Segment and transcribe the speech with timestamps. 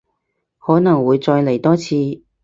[0.57, 2.23] 可能會再嚟多次